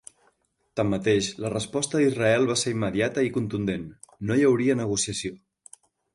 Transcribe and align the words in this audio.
Tanmateix, 0.79 1.27
la 1.43 1.51
resposta 1.53 2.01
d'Israel 2.03 2.47
va 2.53 2.57
ser 2.63 2.73
immediata 2.77 3.27
i 3.29 3.33
contundent: 3.37 3.85
no 4.31 4.41
hi 4.41 4.49
hauria 4.51 4.81
negociació. 4.83 5.37